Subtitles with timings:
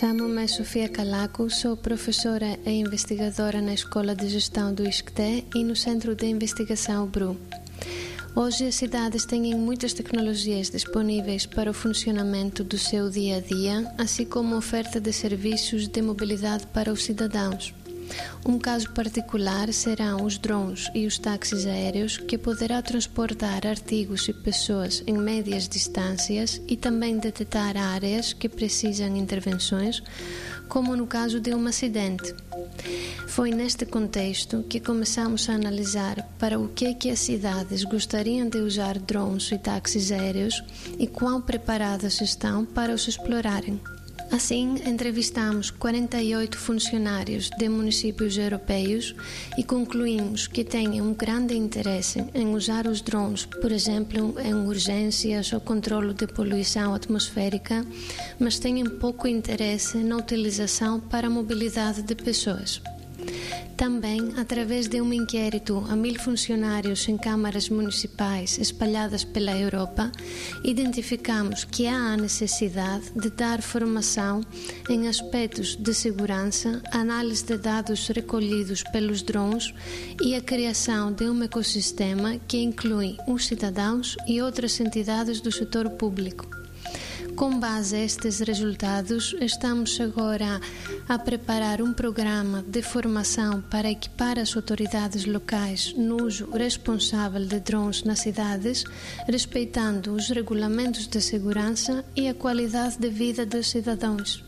[0.00, 5.76] Chamo-me Sofia Calaco, sou professora e investigadora na Escola de Gestão do ISCTE e no
[5.76, 7.36] Centro de Investigação BRU.
[8.34, 13.94] Hoje as cidades têm muitas tecnologias disponíveis para o funcionamento do seu dia a dia,
[13.98, 17.74] assim como oferta de serviços de mobilidade para os cidadãos.
[18.44, 24.32] Um caso particular serão os drones e os táxis aéreos, que poderá transportar artigos e
[24.32, 30.02] pessoas em médias distâncias e também detectar áreas que precisam intervenções,
[30.68, 32.34] como no caso de um acidente.
[33.28, 38.48] Foi neste contexto que começamos a analisar para o que é que as cidades gostariam
[38.48, 40.62] de usar drones e táxis aéreos
[40.98, 43.80] e quão preparadas estão para os explorarem.
[44.32, 49.12] Assim, entrevistamos 48 funcionários de municípios europeus
[49.58, 55.52] e concluímos que têm um grande interesse em usar os drones, por exemplo, em urgências
[55.52, 57.84] ou controle de poluição atmosférica,
[58.38, 62.80] mas têm pouco interesse na utilização para a mobilidade de pessoas.
[63.80, 70.12] Também, através de um inquérito a mil funcionários em câmaras municipais espalhadas pela Europa,
[70.62, 74.42] identificamos que há a necessidade de dar formação
[74.90, 79.72] em aspectos de segurança, análise de dados recolhidos pelos drones
[80.22, 85.88] e a criação de um ecossistema que inclui os cidadãos e outras entidades do setor
[85.88, 86.59] público.
[87.40, 90.60] Com base a estes resultados, estamos agora
[91.08, 97.58] a preparar um programa de formação para equipar as autoridades locais no uso responsável de
[97.60, 98.84] drones nas cidades,
[99.26, 104.44] respeitando os regulamentos de segurança e a qualidade de vida dos cidadãos.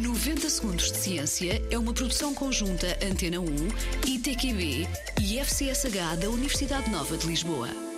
[0.00, 3.46] 90 Segundos de Ciência é uma produção conjunta Antena 1,
[4.06, 4.86] ITQB
[5.20, 7.88] e FCSH da Universidade Nova de Lisboa.